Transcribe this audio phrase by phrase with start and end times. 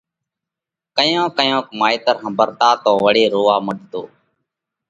[0.97, 4.01] ڪيونڪ ڪيونڪ مائيتر ۿمڀرتا تو وۯي رووا مڏتو